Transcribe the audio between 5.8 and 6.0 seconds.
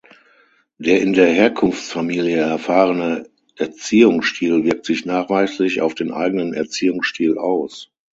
auf